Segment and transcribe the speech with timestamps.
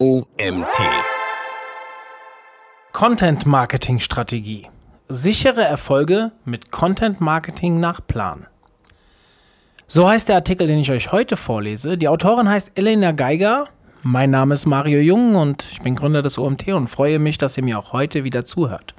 [0.00, 0.78] OMT.
[2.92, 4.68] Content Marketing Strategie.
[5.08, 8.46] Sichere Erfolge mit Content Marketing nach Plan.
[9.88, 11.98] So heißt der Artikel, den ich euch heute vorlese.
[11.98, 13.64] Die Autorin heißt Elena Geiger.
[14.04, 17.56] Mein Name ist Mario Jung und ich bin Gründer des OMT und freue mich, dass
[17.56, 18.94] ihr mir auch heute wieder zuhört.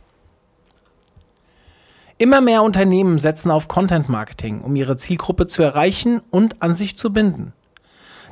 [2.18, 6.98] Immer mehr Unternehmen setzen auf Content Marketing, um ihre Zielgruppe zu erreichen und an sich
[6.98, 7.54] zu binden.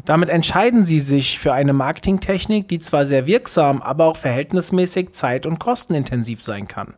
[0.05, 5.45] Damit entscheiden sie sich für eine Marketingtechnik, die zwar sehr wirksam, aber auch verhältnismäßig zeit-
[5.45, 6.95] und kostenintensiv sein kann.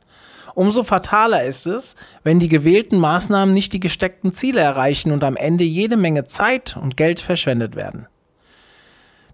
[0.55, 5.37] Umso fataler ist es, wenn die gewählten Maßnahmen nicht die gesteckten Ziele erreichen und am
[5.37, 8.07] Ende jede Menge Zeit und Geld verschwendet werden.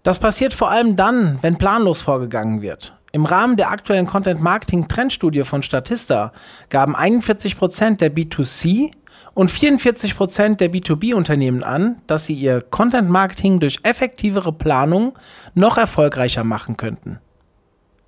[0.02, 2.96] Das passiert vor allem dann, wenn planlos vorgegangen wird.
[3.10, 6.32] Im Rahmen der aktuellen Content Marketing Trendstudie von Statista
[6.68, 8.92] gaben 41% der B2C
[9.36, 15.12] und 44% der B2B-Unternehmen an, dass sie ihr Content-Marketing durch effektivere Planung
[15.54, 17.18] noch erfolgreicher machen könnten.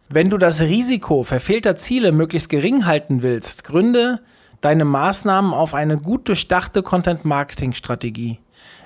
[0.09, 4.21] Wenn du das Risiko verfehlter Ziele möglichst gering halten willst, gründe
[4.63, 8.41] deine Maßnahmen auf eine gut durchdachte Content-Marketing-Strategie.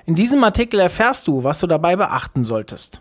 [0.05, 2.99] In diesem Artikel erfährst du, was du dabei beachten solltest.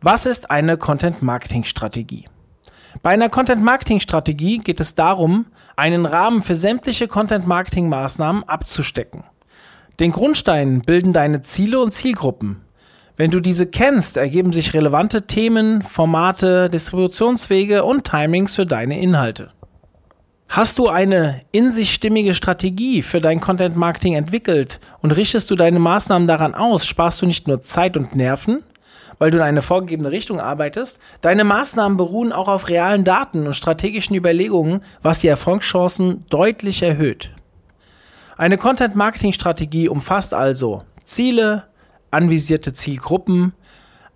[0.00, 2.24] Was ist eine Content-Marketing-Strategie?
[3.04, 5.46] Bei einer Content-Marketing-Strategie geht es darum,
[5.78, 9.22] einen Rahmen für sämtliche Content-Marketing-Maßnahmen abzustecken.
[10.00, 12.62] Den Grundstein bilden deine Ziele und Zielgruppen.
[13.16, 19.50] Wenn du diese kennst, ergeben sich relevante Themen, Formate, Distributionswege und Timings für deine Inhalte.
[20.48, 25.56] Hast du eine in sich stimmige Strategie für dein Content Marketing entwickelt und richtest du
[25.56, 28.62] deine Maßnahmen daran aus, sparst du nicht nur Zeit und Nerven,
[29.18, 31.00] weil du in eine vorgegebene Richtung arbeitest.
[31.20, 37.30] Deine Maßnahmen beruhen auch auf realen Daten und strategischen Überlegungen, was die Erfolgschancen deutlich erhöht.
[38.36, 41.64] Eine Content-Marketing-Strategie umfasst also Ziele,
[42.10, 43.52] anvisierte Zielgruppen,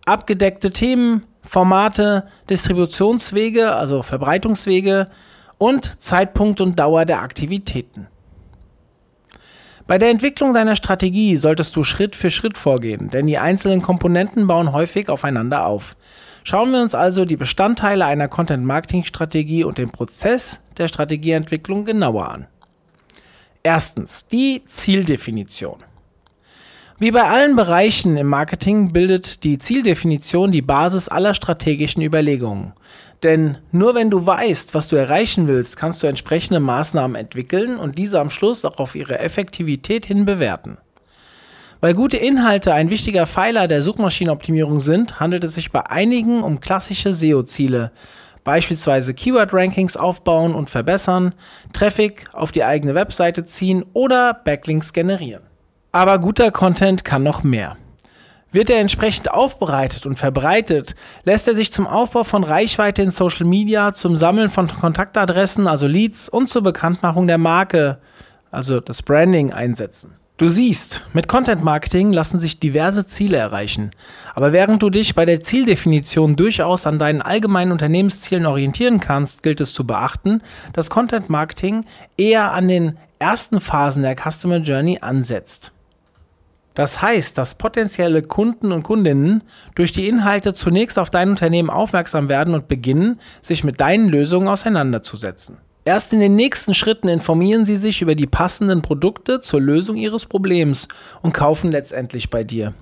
[0.06, 5.06] abgedeckte Themen, Formate, Distributionswege, also Verbreitungswege
[5.58, 8.06] und Zeitpunkt und Dauer der Aktivitäten.
[9.92, 14.46] Bei der Entwicklung deiner Strategie solltest du Schritt für Schritt vorgehen, denn die einzelnen Komponenten
[14.46, 15.98] bauen häufig aufeinander auf.
[16.44, 22.46] Schauen wir uns also die Bestandteile einer Content-Marketing-Strategie und den Prozess der Strategieentwicklung genauer an.
[23.62, 25.84] Erstens die Zieldefinition.
[26.98, 32.72] Wie bei allen Bereichen im Marketing bildet die Zieldefinition die Basis aller strategischen Überlegungen.
[33.22, 37.98] Denn nur wenn du weißt, was du erreichen willst, kannst du entsprechende Maßnahmen entwickeln und
[37.98, 40.78] diese am Schluss auch auf ihre Effektivität hin bewerten.
[41.80, 46.60] Weil gute Inhalte ein wichtiger Pfeiler der Suchmaschinenoptimierung sind, handelt es sich bei einigen um
[46.60, 47.92] klassische SEO-Ziele,
[48.44, 51.34] beispielsweise Keyword-Rankings aufbauen und verbessern,
[51.72, 55.42] Traffic auf die eigene Webseite ziehen oder Backlinks generieren.
[55.92, 57.76] Aber guter Content kann noch mehr.
[58.52, 63.46] Wird er entsprechend aufbereitet und verbreitet, lässt er sich zum Aufbau von Reichweite in Social
[63.46, 67.98] Media, zum Sammeln von Kontaktadressen, also Leads und zur Bekanntmachung der Marke,
[68.50, 70.16] also das Branding einsetzen.
[70.36, 73.92] Du siehst, mit Content Marketing lassen sich diverse Ziele erreichen.
[74.34, 79.60] Aber während du dich bei der Zieldefinition durchaus an deinen allgemeinen Unternehmenszielen orientieren kannst, gilt
[79.60, 80.42] es zu beachten,
[80.72, 81.84] dass Content Marketing
[82.16, 85.70] eher an den ersten Phasen der Customer Journey ansetzt.
[86.74, 89.44] Das heißt, dass potenzielle Kunden und Kundinnen
[89.74, 94.48] durch die Inhalte zunächst auf dein Unternehmen aufmerksam werden und beginnen, sich mit deinen Lösungen
[94.48, 95.58] auseinanderzusetzen.
[95.84, 100.26] Erst in den nächsten Schritten informieren sie sich über die passenden Produkte zur Lösung ihres
[100.26, 100.86] Problems
[101.22, 102.72] und kaufen letztendlich bei dir.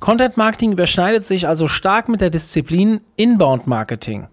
[0.00, 4.26] Content Marketing überschneidet sich also stark mit der Disziplin Inbound Marketing.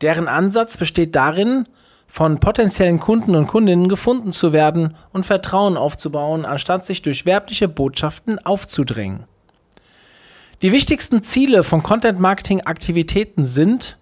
[0.00, 1.64] Deren Ansatz besteht darin,
[2.06, 7.68] von potenziellen Kunden und Kundinnen gefunden zu werden und Vertrauen aufzubauen, anstatt sich durch werbliche
[7.68, 9.24] Botschaften aufzudrängen.
[10.62, 13.98] Die wichtigsten Ziele von Content-Marketing-Aktivitäten sind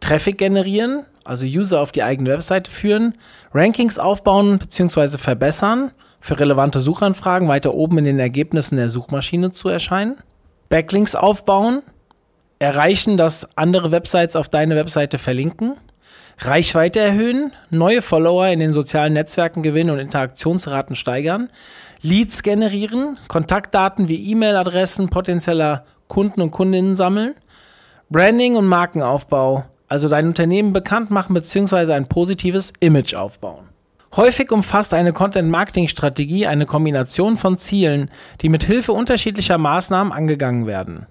[0.00, 3.14] Traffic generieren, also User auf die eigene Webseite führen,
[3.54, 5.16] Rankings aufbauen bzw.
[5.16, 10.16] verbessern, für relevante Suchanfragen weiter oben in den Ergebnissen der Suchmaschine zu erscheinen,
[10.68, 11.82] Backlinks aufbauen,
[12.58, 15.76] erreichen, dass andere Websites auf deine Webseite verlinken,
[16.38, 21.50] Reichweite erhöhen, neue Follower in den sozialen Netzwerken gewinnen und Interaktionsraten steigern,
[22.02, 27.34] Leads generieren, Kontaktdaten wie E-Mail-Adressen potenzieller Kunden und Kundinnen sammeln,
[28.10, 31.92] Branding und Markenaufbau, also dein Unternehmen bekannt machen bzw.
[31.92, 33.68] ein positives Image aufbauen.
[34.16, 38.10] Häufig umfasst eine Content-Marketing-Strategie eine Kombination von Zielen,
[38.42, 41.06] die mit Hilfe unterschiedlicher Maßnahmen angegangen werden.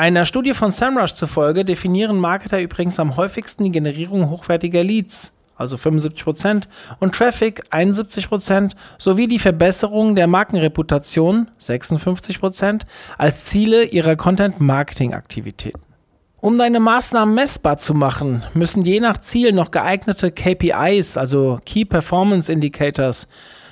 [0.00, 5.74] Einer Studie von SEMrush zufolge definieren Marketer übrigens am häufigsten die Generierung hochwertiger Leads, also
[5.74, 6.68] 75%,
[7.00, 12.82] und Traffic 71% sowie die Verbesserung der Markenreputation 56%
[13.18, 15.80] als Ziele ihrer Content-Marketing-Aktivitäten.
[16.40, 21.84] Um deine Maßnahmen messbar zu machen, müssen je nach Ziel noch geeignete KPIs, also Key
[21.84, 23.26] Performance Indicators,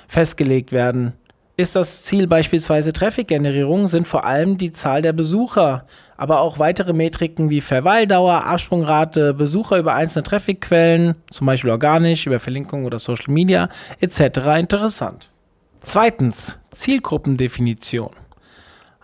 [0.09, 1.13] festgelegt werden.
[1.59, 6.93] Ist das Ziel beispielsweise Traffic-Generierung, sind vor allem die Zahl der Besucher, aber auch weitere
[6.93, 13.33] Metriken wie Verweildauer, Absprungrate, Besucher über einzelne Traffic-Quellen, zum Beispiel organisch, über Verlinkung oder Social
[13.33, 13.69] Media
[13.99, 14.59] etc.
[14.59, 15.31] interessant.
[15.79, 18.11] Zweitens, Zielgruppendefinition.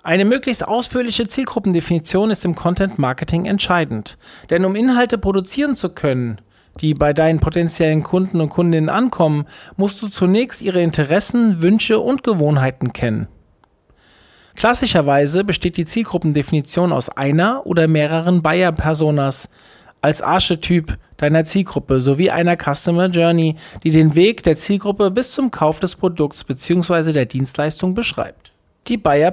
[0.03, 4.19] Eine möglichst ausführliche Zielgruppendefinition ist im Content Marketing entscheidend.
[4.51, 6.39] Denn um Inhalte produzieren zu können,
[6.81, 9.45] die bei deinen potenziellen Kunden und Kundinnen ankommen,
[9.77, 13.27] musst du zunächst ihre Interessen, Wünsche und Gewohnheiten kennen.
[14.55, 19.49] Klassischerweise besteht die Zielgruppendefinition aus einer oder mehreren Buyer-Personas
[20.01, 25.49] als Archetyp deiner Zielgruppe sowie einer Customer Journey, die den Weg der Zielgruppe bis zum
[25.49, 27.13] Kauf des Produkts bzw.
[27.13, 28.51] der Dienstleistung beschreibt.
[28.87, 29.31] Die Buyer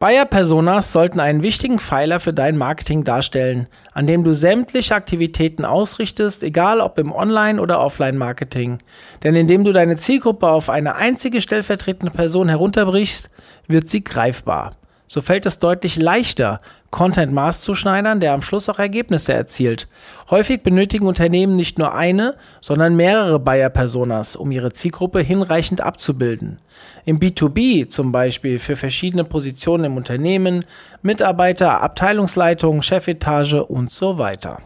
[0.00, 0.12] Persona.
[0.12, 5.66] Buyer Personas sollten einen wichtigen Pfeiler für dein Marketing darstellen, an dem du sämtliche Aktivitäten
[5.66, 8.78] ausrichtest, egal ob im Online- oder Offline-Marketing.
[9.22, 13.28] Denn indem du deine Zielgruppe auf eine einzige stellvertretende Person herunterbrichst,
[13.68, 14.79] wird sie greifbar
[15.12, 16.60] so fällt es deutlich leichter,
[16.92, 19.88] Content maßzuschneidern, der am Schluss auch Ergebnisse erzielt.
[20.30, 26.60] Häufig benötigen Unternehmen nicht nur eine, sondern mehrere Buyer-Personas, um ihre Zielgruppe hinreichend abzubilden.
[27.04, 30.64] Im B2B zum Beispiel für verschiedene Positionen im Unternehmen,
[31.02, 34.58] Mitarbeiter, Abteilungsleitung, Chefetage und so weiter.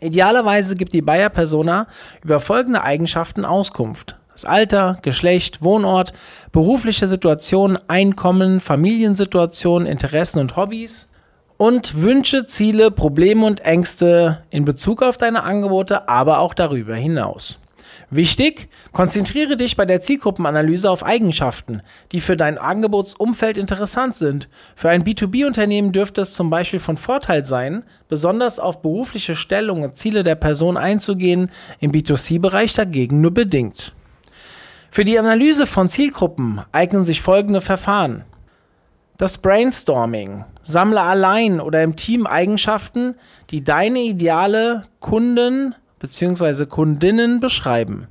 [0.00, 1.86] Idealerweise gibt die Buyer-Persona
[2.22, 6.12] über folgende Eigenschaften Auskunft das Alter, Geschlecht, Wohnort,
[6.52, 11.10] berufliche Situation, Einkommen, Familiensituation, Interessen und Hobbys
[11.56, 17.58] und Wünsche, Ziele, Probleme und Ängste in Bezug auf deine Angebote, aber auch darüber hinaus.
[18.10, 21.82] Wichtig, konzentriere dich bei der Zielgruppenanalyse auf Eigenschaften,
[22.12, 24.48] die für dein Angebotsumfeld interessant sind.
[24.76, 29.98] Für ein B2B-Unternehmen dürfte es zum Beispiel von Vorteil sein, besonders auf berufliche Stellung und
[29.98, 31.50] Ziele der Person einzugehen,
[31.80, 33.92] im B2C-Bereich dagegen nur bedingt.
[34.90, 38.24] Für die Analyse von Zielgruppen eignen sich folgende Verfahren.
[39.16, 40.44] Das Brainstorming.
[40.64, 43.14] Sammle allein oder im Team Eigenschaften,
[43.50, 46.66] die deine ideale Kunden bzw.
[46.66, 48.06] Kundinnen beschreiben.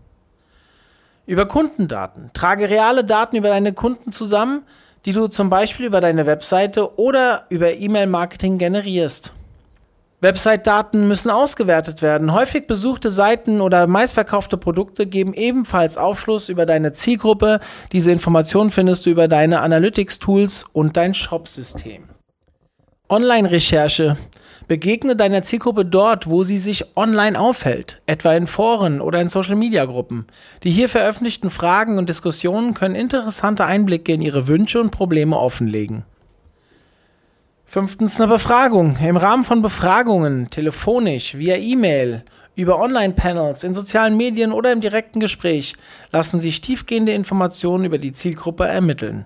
[1.26, 2.32] Über Kundendaten.
[2.34, 4.64] Trage reale Daten über deine Kunden zusammen,
[5.06, 9.34] die du zum Beispiel über deine Webseite oder über E-Mail-Marketing generierst.
[10.20, 12.34] Website-Daten müssen ausgewertet werden.
[12.34, 17.60] Häufig besuchte Seiten oder meistverkaufte Produkte geben ebenfalls Aufschluss über deine Zielgruppe.
[17.92, 22.06] Diese Informationen findest du über deine Analytics-Tools und dein Shop-System.
[23.10, 24.18] Online-Recherche.
[24.68, 30.26] Begegne deiner Zielgruppe dort, wo sie sich online aufhält, etwa in Foren oder in Social-Media-Gruppen.
[30.64, 36.06] Die hier veröffentlichten Fragen und Diskussionen können interessante Einblicke in ihre Wünsche und Probleme offenlegen.
[37.70, 38.96] Fünftens eine Befragung.
[38.96, 42.24] Im Rahmen von Befragungen, telefonisch, via E-Mail,
[42.56, 45.74] über Online-Panels, in sozialen Medien oder im direkten Gespräch
[46.14, 49.26] lassen sich tiefgehende Informationen über die Zielgruppe ermitteln.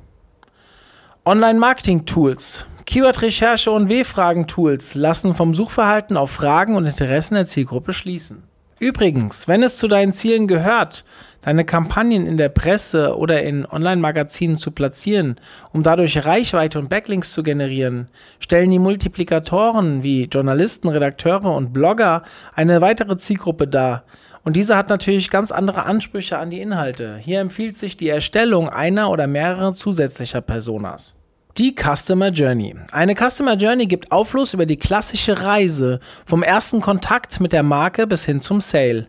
[1.23, 2.65] Online-Marketing-Tools.
[2.88, 8.41] Keyword-Recherche und W-Fragen-Tools lassen vom Suchverhalten auf Fragen und Interessen der Zielgruppe schließen.
[8.79, 11.05] Übrigens, wenn es zu deinen Zielen gehört,
[11.41, 15.35] deine Kampagnen in der Presse oder in Online-Magazinen zu platzieren,
[15.73, 18.07] um dadurch Reichweite und Backlinks zu generieren,
[18.39, 22.23] stellen die Multiplikatoren wie Journalisten, Redakteure und Blogger
[22.56, 24.04] eine weitere Zielgruppe dar.
[24.44, 27.18] Und diese hat natürlich ganz andere Ansprüche an die Inhalte.
[27.18, 31.16] Hier empfiehlt sich die Erstellung einer oder mehrerer zusätzlicher Personas.
[31.57, 32.75] Die Customer Journey.
[32.92, 38.07] Eine Customer Journey gibt Aufschluss über die klassische Reise vom ersten Kontakt mit der Marke
[38.07, 39.07] bis hin zum Sale.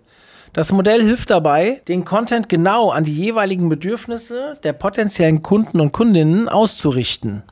[0.54, 5.92] Das Modell hilft dabei, den Content genau an die jeweiligen Bedürfnisse der potenziellen Kunden und
[5.92, 7.42] Kundinnen auszurichten.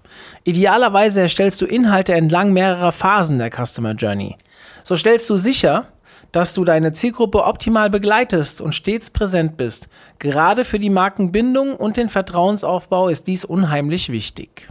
[0.44, 4.36] Idealerweise erstellst du Inhalte entlang mehrerer Phasen der Customer Journey.
[4.84, 5.86] So stellst du sicher,
[6.32, 9.88] dass du deine Zielgruppe optimal begleitest und stets präsent bist.
[10.18, 14.68] Gerade für die Markenbindung und den Vertrauensaufbau ist dies unheimlich wichtig.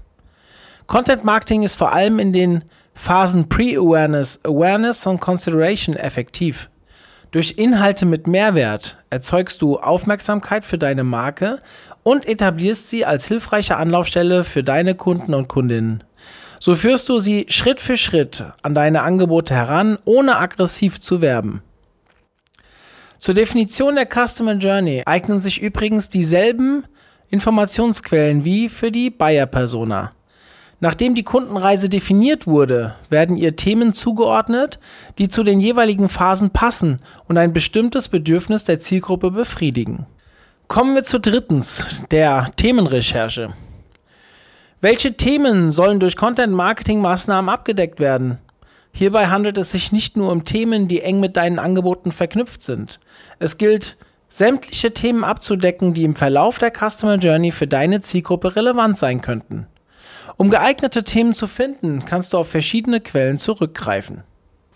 [0.85, 6.69] Content Marketing ist vor allem in den Phasen Pre-Awareness, Awareness und Consideration effektiv.
[7.31, 11.59] Durch Inhalte mit Mehrwert erzeugst du Aufmerksamkeit für deine Marke
[12.01, 16.03] und etablierst sie als hilfreiche Anlaufstelle für deine Kunden und Kundinnen.
[16.59, 21.61] So führst du sie Schritt für Schritt an deine Angebote heran, ohne aggressiv zu werben.
[23.17, 26.85] Zur Definition der Customer Journey eignen sich übrigens dieselben
[27.29, 30.09] Informationsquellen wie für die Buyer-Persona.
[30.81, 34.79] Nachdem die Kundenreise definiert wurde, werden ihr Themen zugeordnet,
[35.17, 40.05] die zu den jeweiligen Phasen passen und ein bestimmtes Bedürfnis der Zielgruppe befriedigen.
[40.69, 43.53] Kommen wir zu drittens, der Themenrecherche.
[44.79, 48.37] Welche Themen sollen durch Content-Marketing-Maßnahmen abgedeckt werden?
[48.93, 53.01] Hierbei handelt es sich nicht nur um Themen, die eng mit deinen Angeboten verknüpft sind.
[53.39, 53.97] Es gilt,
[54.29, 59.67] sämtliche Themen abzudecken, die im Verlauf der Customer Journey für deine Zielgruppe relevant sein könnten.
[60.41, 64.23] Um geeignete Themen zu finden, kannst du auf verschiedene Quellen zurückgreifen.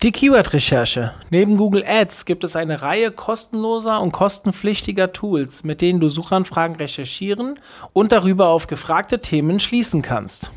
[0.02, 1.14] Die Keyword-Recherche.
[1.30, 6.76] Neben Google Ads gibt es eine Reihe kostenloser und kostenpflichtiger Tools, mit denen du Suchanfragen
[6.76, 7.62] recherchieren
[7.94, 10.52] und darüber auf gefragte Themen schließen kannst.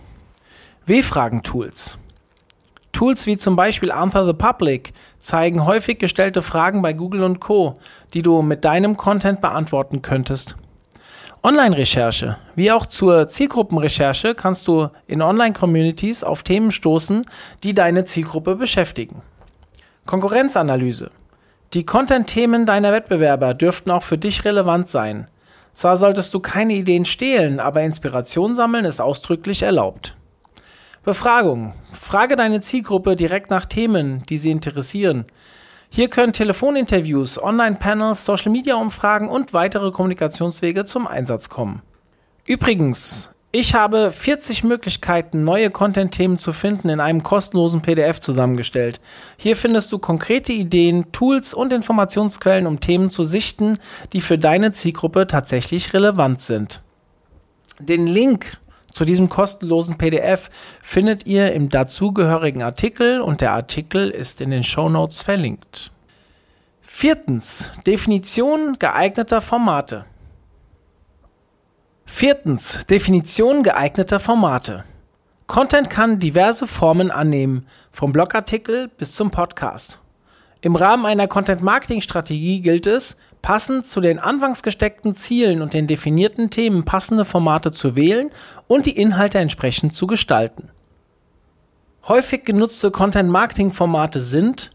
[0.86, 1.98] W-Fragen-Tools.
[2.90, 7.74] Tools wie zum Beispiel Answer the Public zeigen häufig gestellte Fragen bei Google und Co.,
[8.12, 10.56] die du mit deinem Content beantworten könntest.
[11.46, 12.38] Online-Recherche.
[12.56, 17.24] Wie auch zur Zielgruppenrecherche kannst du in Online-Communities auf Themen stoßen,
[17.62, 19.22] die deine Zielgruppe beschäftigen.
[20.06, 21.12] Konkurrenzanalyse.
[21.72, 25.28] Die Content-Themen deiner Wettbewerber dürften auch für dich relevant sein.
[25.72, 30.16] Zwar solltest du keine Ideen stehlen, aber Inspiration sammeln ist ausdrücklich erlaubt.
[31.04, 31.74] Befragung.
[31.92, 35.26] Frage deine Zielgruppe direkt nach Themen, die sie interessieren.
[35.96, 41.80] Hier können Telefoninterviews, Online-Panels, Social-Media-Umfragen und weitere Kommunikationswege zum Einsatz kommen.
[42.44, 49.00] Übrigens, ich habe 40 Möglichkeiten, neue Content-Themen zu finden, in einem kostenlosen PDF zusammengestellt.
[49.38, 53.78] Hier findest du konkrete Ideen, Tools und Informationsquellen, um Themen zu sichten,
[54.12, 56.82] die für deine Zielgruppe tatsächlich relevant sind.
[57.78, 58.58] Den Link
[58.96, 60.48] zu diesem kostenlosen PDF
[60.80, 65.92] findet ihr im dazugehörigen Artikel und der Artikel ist in den Show Notes verlinkt.
[66.80, 70.06] Viertens, Definition geeigneter Formate.
[72.06, 74.84] Viertens, Definition geeigneter Formate.
[75.46, 79.98] Content kann diverse Formen annehmen, vom Blogartikel bis zum Podcast.
[80.62, 86.50] Im Rahmen einer Content-Marketing-Strategie gilt es, passend zu den anfangs gesteckten Zielen und den definierten
[86.50, 88.32] Themen passende Formate zu wählen
[88.66, 90.70] und die Inhalte entsprechend zu gestalten.
[92.08, 94.72] Häufig genutzte Content-Marketing-Formate sind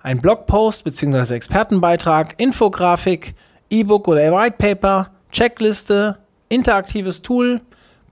[0.00, 1.36] ein Blogpost bzw.
[1.36, 3.36] Expertenbeitrag, Infografik,
[3.70, 7.60] E-Book oder White Paper, Checkliste, interaktives Tool,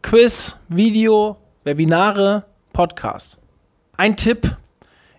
[0.03, 3.39] Quiz, Video, Webinare, Podcast.
[3.97, 4.57] Ein Tipp.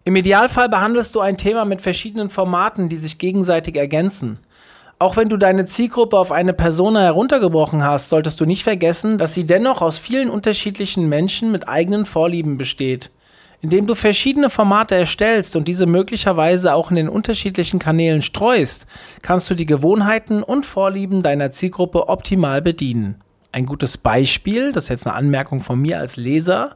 [0.06, 4.40] Im Idealfall behandelst du ein Thema mit verschiedenen Formaten, die sich gegenseitig ergänzen.
[5.02, 9.34] Auch wenn du deine Zielgruppe auf eine Persona heruntergebrochen hast, solltest du nicht vergessen, dass
[9.34, 13.10] sie dennoch aus vielen unterschiedlichen Menschen mit eigenen Vorlieben besteht.
[13.62, 18.88] Indem du verschiedene Formate erstellst und diese möglicherweise auch in den unterschiedlichen Kanälen streust,
[19.22, 23.22] kannst du die Gewohnheiten und Vorlieben deiner Zielgruppe optimal bedienen.
[23.54, 26.76] Ein gutes Beispiel, das ist jetzt eine Anmerkung von mir als Leser.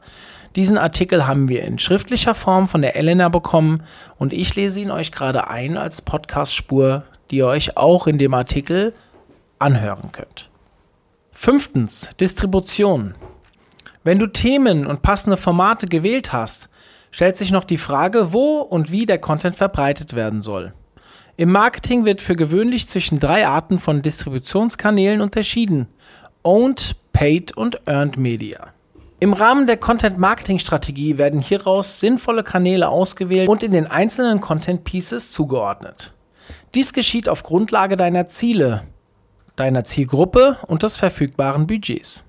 [0.56, 3.82] Diesen Artikel haben wir in schriftlicher Form von der Elena bekommen
[4.16, 8.34] und ich lese ihn euch gerade ein als Podcast-Spur, die ihr euch auch in dem
[8.34, 8.94] Artikel
[9.58, 10.50] anhören könnt.
[11.32, 13.14] Fünftens, Distribution.
[14.02, 16.68] Wenn du Themen und passende Formate gewählt hast,
[17.10, 20.72] stellt sich noch die Frage, wo und wie der Content verbreitet werden soll.
[21.36, 25.88] Im Marketing wird für gewöhnlich zwischen drei Arten von Distributionskanälen unterschieden.
[26.44, 28.68] Owned, Paid und Earned Media.
[29.20, 36.13] Im Rahmen der Content-Marketing-Strategie werden hieraus sinnvolle Kanäle ausgewählt und in den einzelnen Content-Pieces zugeordnet.
[36.74, 38.82] Dies geschieht auf Grundlage deiner Ziele,
[39.54, 42.24] deiner Zielgruppe und des verfügbaren Budgets.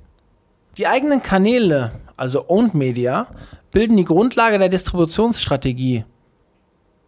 [0.78, 3.28] Die eigenen Kanäle, also Owned Media,
[3.72, 6.06] bilden die Grundlage der Distributionsstrategie.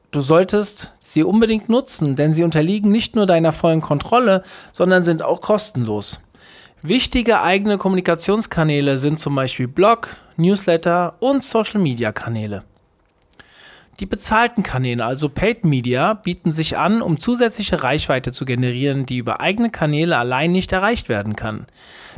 [0.10, 4.42] Du solltest sie unbedingt nutzen, denn sie unterliegen nicht nur deiner vollen Kontrolle,
[4.72, 6.20] sondern sind auch kostenlos.
[6.82, 12.64] Wichtige eigene Kommunikationskanäle sind zum Beispiel Blog, Newsletter und Social-Media-Kanäle.
[14.00, 19.18] Die bezahlten Kanäle, also Paid Media, bieten sich an, um zusätzliche Reichweite zu generieren, die
[19.18, 21.66] über eigene Kanäle allein nicht erreicht werden kann.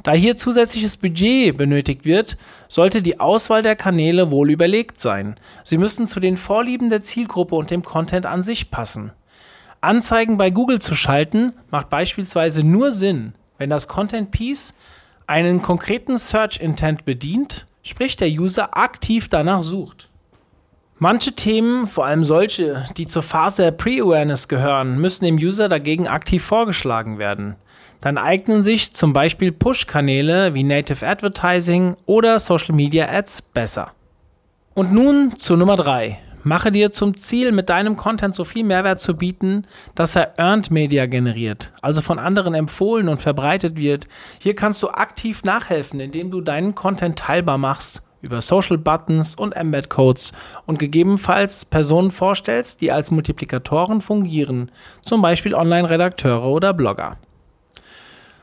[0.03, 5.37] Da hier zusätzliches Budget benötigt wird, sollte die Auswahl der Kanäle wohl überlegt sein.
[5.63, 9.13] Sie müssen zu den Vorlieben der Zielgruppe und dem Content an sich passen.
[9.79, 14.75] Anzeigen bei Google zu schalten macht beispielsweise nur Sinn, wenn das Content Piece
[15.27, 20.08] einen konkreten Search Intent bedient, sprich der User aktiv danach sucht.
[21.01, 26.09] Manche Themen, vor allem solche, die zur Phase der Pre-Awareness gehören, müssen dem User dagegen
[26.09, 27.55] aktiv vorgeschlagen werden.
[28.01, 33.93] Dann eignen sich zum Beispiel Push-Kanäle wie Native Advertising oder Social Media Ads besser.
[34.73, 36.19] Und nun zu Nummer 3.
[36.43, 40.69] Mache dir zum Ziel, mit deinem Content so viel Mehrwert zu bieten, dass er Earned
[40.69, 44.07] Media generiert, also von anderen empfohlen und verbreitet wird.
[44.39, 49.55] Hier kannst du aktiv nachhelfen, indem du deinen Content teilbar machst über Social Buttons und
[49.55, 50.33] Embed Codes
[50.65, 54.71] und gegebenenfalls Personen vorstellst, die als Multiplikatoren fungieren,
[55.01, 57.17] zum Beispiel Online-Redakteure oder Blogger.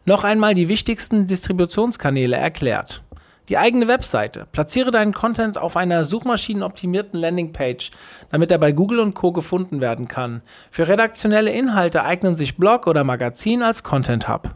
[0.05, 3.03] Noch einmal die wichtigsten Distributionskanäle erklärt.
[3.49, 4.47] Die eigene Webseite.
[4.51, 7.93] Platziere deinen Content auf einer suchmaschinenoptimierten Landingpage,
[8.31, 9.33] damit er bei Google und Co.
[9.33, 10.43] gefunden werden kann.
[10.71, 14.51] Für redaktionelle Inhalte eignen sich Blog oder Magazin als Content Hub.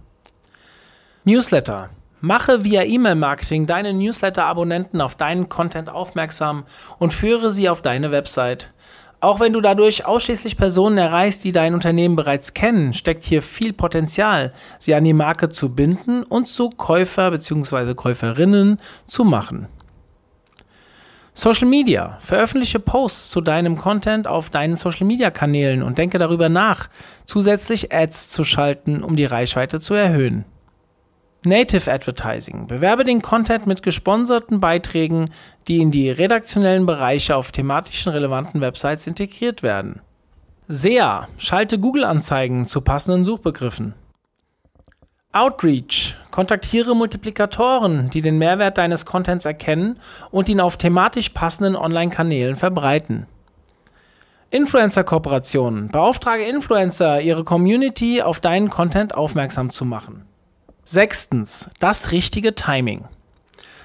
[1.24, 1.90] Newsletter.
[2.20, 6.64] Mache via E-Mail-Marketing deine Newsletter-Abonnenten auf deinen Content aufmerksam
[6.98, 8.72] und führe sie auf deine Website.
[9.20, 13.72] Auch wenn du dadurch ausschließlich Personen erreichst, die dein Unternehmen bereits kennen, steckt hier viel
[13.72, 17.94] Potenzial, sie an die Marke zu binden und zu Käufer bzw.
[17.94, 19.68] Käuferinnen zu machen.
[21.32, 22.18] Social Media.
[22.20, 26.88] Veröffentliche Posts zu deinem Content auf deinen Social Media Kanälen und denke darüber nach,
[27.24, 30.44] zusätzlich Ads zu schalten, um die Reichweite zu erhöhen.
[31.44, 32.66] Native Advertising.
[32.66, 35.30] Bewerbe den Content mit gesponserten Beiträgen,
[35.68, 40.00] die in die redaktionellen Bereiche auf thematischen relevanten Websites integriert werden.
[40.68, 41.28] SEA.
[41.38, 43.94] Schalte Google-Anzeigen zu passenden Suchbegriffen.
[45.32, 46.16] Outreach.
[46.30, 49.98] Kontaktiere Multiplikatoren, die den Mehrwert deines Contents erkennen
[50.30, 53.26] und ihn auf thematisch passenden Online-Kanälen verbreiten.
[54.50, 55.88] Influencer-Kooperationen.
[55.88, 60.26] Beauftrage Influencer, ihre Community auf deinen Content aufmerksam zu machen.
[60.84, 63.02] Sechstens, das richtige Timing.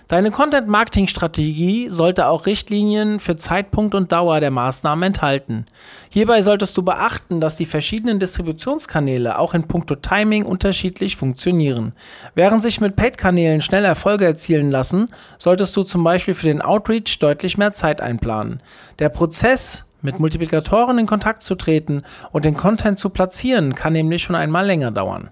[0.07, 5.65] Deine Content-Marketing-Strategie sollte auch Richtlinien für Zeitpunkt und Dauer der Maßnahmen enthalten.
[6.09, 11.93] Hierbei solltest du beachten, dass die verschiedenen Distributionskanäle auch in puncto Timing unterschiedlich funktionieren.
[12.35, 15.07] Während sich mit Paid-Kanälen schnell Erfolge erzielen lassen,
[15.39, 18.61] solltest du zum Beispiel für den Outreach deutlich mehr Zeit einplanen.
[18.99, 24.21] Der Prozess, mit Multiplikatoren in Kontakt zu treten und den Content zu platzieren, kann nämlich
[24.21, 25.29] schon einmal länger dauern.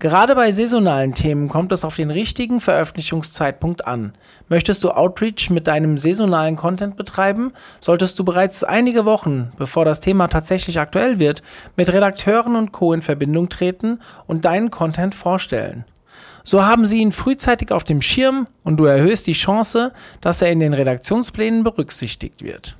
[0.00, 4.12] Gerade bei saisonalen Themen kommt es auf den richtigen Veröffentlichungszeitpunkt an.
[4.48, 10.00] Möchtest du Outreach mit deinem saisonalen Content betreiben, solltest du bereits einige Wochen, bevor das
[10.00, 11.42] Thema tatsächlich aktuell wird,
[11.74, 12.92] mit Redakteuren und Co.
[12.92, 15.84] in Verbindung treten und deinen Content vorstellen.
[16.44, 20.52] So haben sie ihn frühzeitig auf dem Schirm und du erhöhst die Chance, dass er
[20.52, 22.76] in den Redaktionsplänen berücksichtigt wird.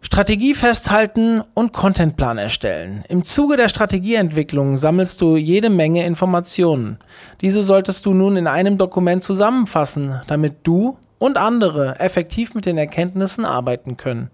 [0.00, 3.04] Strategie festhalten und Contentplan erstellen.
[3.08, 6.98] Im Zuge der Strategieentwicklung sammelst du jede Menge Informationen.
[7.40, 12.78] Diese solltest du nun in einem Dokument zusammenfassen, damit du und andere effektiv mit den
[12.78, 14.30] Erkenntnissen arbeiten können.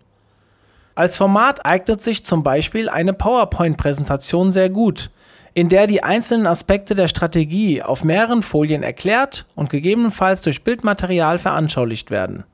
[0.95, 5.11] Als Format eignet sich zum Beispiel eine PowerPoint-Präsentation sehr gut,
[5.55, 11.39] in der die einzelnen Aspekte der Strategie auf mehreren Folien erklärt und gegebenenfalls durch Bildmaterial
[11.39, 12.45] veranschaulicht werden.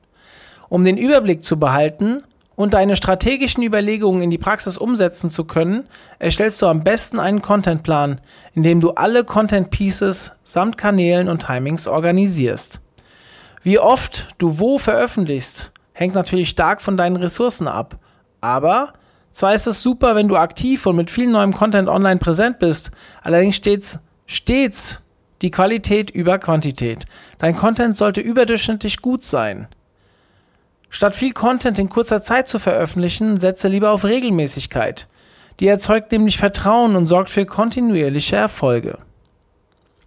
[0.69, 2.23] Um den Überblick zu behalten,
[2.59, 5.87] und deine strategischen Überlegungen in die Praxis umsetzen zu können,
[6.19, 8.19] erstellst du am besten einen Contentplan,
[8.53, 12.81] in dem du alle Content Pieces samt Kanälen und Timings organisierst.
[13.63, 17.97] Wie oft du wo veröffentlichst, hängt natürlich stark von deinen Ressourcen ab.
[18.41, 18.91] Aber
[19.31, 22.91] zwar ist es super, wenn du aktiv und mit viel neuem Content online präsent bist,
[23.21, 25.01] allerdings stets, stets
[25.41, 27.05] die Qualität über Quantität.
[27.37, 29.69] Dein Content sollte überdurchschnittlich gut sein.
[30.89, 35.07] Statt viel Content in kurzer Zeit zu veröffentlichen, setze lieber auf Regelmäßigkeit.
[35.59, 38.97] Die erzeugt nämlich Vertrauen und sorgt für kontinuierliche Erfolge.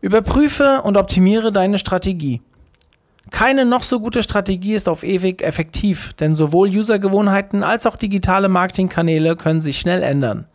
[0.00, 2.40] Überprüfe und optimiere deine Strategie.
[3.30, 8.48] Keine noch so gute Strategie ist auf ewig effektiv, denn sowohl Usergewohnheiten als auch digitale
[8.48, 10.46] Marketingkanäle können sich schnell ändern.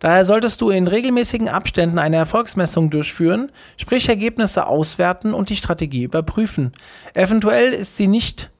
[0.00, 6.04] Daher solltest du in regelmäßigen Abständen eine Erfolgsmessung durchführen, sprich Ergebnisse auswerten und die Strategie
[6.04, 6.72] überprüfen.
[7.14, 8.50] Eventuell ist sie nicht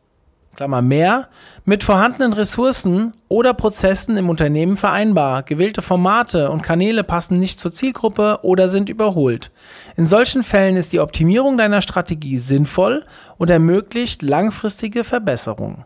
[0.60, 1.28] Klammer mehr,
[1.64, 5.42] mit vorhandenen Ressourcen oder Prozessen im Unternehmen vereinbar.
[5.42, 9.50] Gewählte Formate und Kanäle passen nicht zur Zielgruppe oder sind überholt.
[9.96, 13.06] In solchen Fällen ist die Optimierung deiner Strategie sinnvoll
[13.38, 15.82] und ermöglicht langfristige Verbesserungen.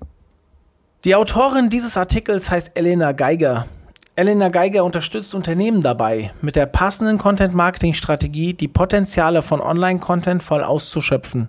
[1.04, 3.66] Die Autorin dieses Artikels heißt Elena Geiger.
[4.16, 11.48] Elena Geiger unterstützt Unternehmen dabei, mit der passenden Content-Marketing-Strategie die Potenziale von Online-Content voll auszuschöpfen.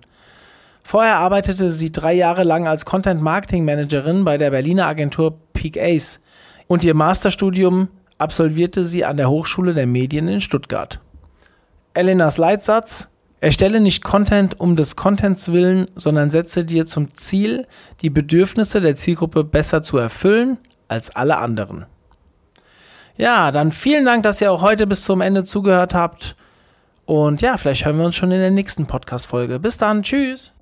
[0.86, 5.76] Vorher arbeitete sie drei Jahre lang als Content Marketing Managerin bei der Berliner Agentur Peak
[5.76, 6.22] Ace
[6.68, 11.00] und ihr Masterstudium absolvierte sie an der Hochschule der Medien in Stuttgart.
[11.92, 17.66] Elenas Leitsatz Erstelle nicht Content um des Contents willen, sondern setze dir zum Ziel,
[18.00, 21.86] die Bedürfnisse der Zielgruppe besser zu erfüllen als alle anderen.
[23.16, 26.36] Ja, dann vielen Dank, dass ihr auch heute bis zum Ende zugehört habt.
[27.06, 29.58] Und ja, vielleicht hören wir uns schon in der nächsten Podcast-Folge.
[29.58, 30.52] Bis dann, tschüss.